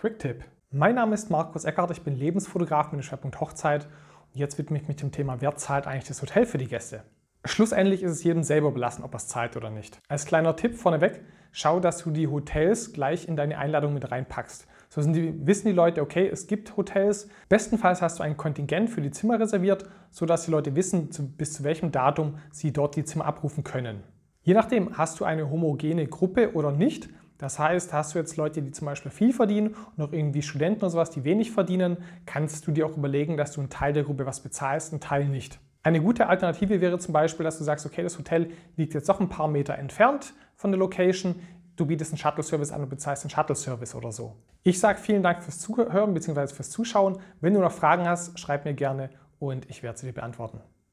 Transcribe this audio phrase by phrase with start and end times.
[0.00, 0.44] Quick-Tipp.
[0.70, 3.84] Mein Name ist Markus Eckert, ich bin Lebensfotograf mit dem Schwerpunkt Hochzeit
[4.32, 7.02] und jetzt widme ich mich dem Thema, wer zahlt eigentlich das Hotel für die Gäste?
[7.44, 10.00] Schlussendlich ist es jedem selber belassen, ob er es zahlt oder nicht.
[10.08, 11.20] Als kleiner Tipp vorneweg,
[11.52, 14.66] schau, dass du die Hotels gleich in deine Einladung mit reinpackst.
[14.88, 17.28] So die, wissen die Leute, okay, es gibt Hotels.
[17.50, 21.52] Bestenfalls hast du ein Kontingent für die Zimmer reserviert, sodass die Leute wissen, zu, bis
[21.52, 24.02] zu welchem Datum sie dort die Zimmer abrufen können.
[24.40, 27.10] Je nachdem, hast du eine homogene Gruppe oder nicht,
[27.40, 30.82] das heißt, hast du jetzt Leute, die zum Beispiel viel verdienen und noch irgendwie Studenten
[30.82, 34.02] oder sowas, die wenig verdienen, kannst du dir auch überlegen, dass du einen Teil der
[34.02, 35.58] Gruppe was bezahlst, einen Teil nicht.
[35.82, 39.20] Eine gute Alternative wäre zum Beispiel, dass du sagst, okay, das Hotel liegt jetzt doch
[39.20, 41.36] ein paar Meter entfernt von der Location.
[41.76, 44.36] Du bietest einen Shuttle-Service an und bezahlst einen Shuttle-Service oder so.
[44.62, 46.48] Ich sage vielen Dank fürs Zuhören bzw.
[46.48, 47.20] fürs Zuschauen.
[47.40, 50.60] Wenn du noch Fragen hast, schreib mir gerne und ich werde sie dir beantworten.